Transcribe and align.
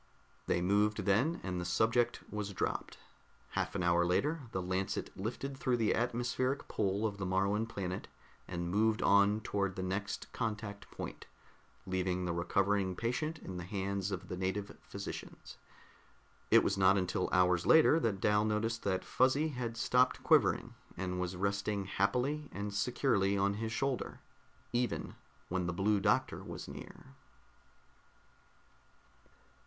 They 0.47 0.63
moved 0.63 1.05
then, 1.05 1.39
and 1.43 1.61
the 1.61 1.63
subject 1.63 2.21
was 2.31 2.53
dropped. 2.53 2.97
Half 3.51 3.75
an 3.75 3.83
hour 3.83 4.03
later 4.03 4.47
the 4.51 4.59
Lancet 4.59 5.15
lifted 5.15 5.55
through 5.55 5.77
the 5.77 5.93
atmospheric 5.93 6.67
pull 6.67 7.05
of 7.05 7.19
the 7.19 7.25
Moruan 7.27 7.67
planet 7.67 8.07
and 8.47 8.71
moved 8.71 9.03
on 9.03 9.41
toward 9.41 9.75
the 9.75 9.83
next 9.83 10.33
contact 10.33 10.89
point, 10.89 11.27
leaving 11.85 12.25
the 12.25 12.33
recovering 12.33 12.95
patient 12.95 13.37
in 13.37 13.57
the 13.57 13.63
hands 13.63 14.09
of 14.09 14.27
the 14.27 14.35
native 14.35 14.75
physicians. 14.81 15.59
It 16.49 16.63
was 16.63 16.79
not 16.79 16.97
until 16.97 17.29
hours 17.31 17.67
later 17.67 17.99
that 17.99 18.19
Dal 18.19 18.43
noticed 18.43 18.81
that 18.81 19.05
Fuzzy 19.05 19.49
had 19.49 19.77
stopped 19.77 20.23
quivering, 20.23 20.73
and 20.97 21.19
was 21.19 21.35
resting 21.35 21.85
happily 21.85 22.49
and 22.51 22.73
securely 22.73 23.37
on 23.37 23.53
his 23.53 23.71
shoulder 23.71 24.19
even 24.73 25.13
when 25.47 25.67
the 25.67 25.73
Blue 25.73 25.99
Doctor 25.99 26.43
was 26.43 26.67
near. 26.67 27.13